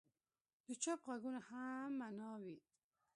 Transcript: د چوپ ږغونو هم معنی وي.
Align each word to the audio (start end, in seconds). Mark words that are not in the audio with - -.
د 0.67 0.69
چوپ 0.81 1.01
ږغونو 1.17 1.41
هم 1.49 1.89
معنی 1.99 2.29
وي. 2.43 2.57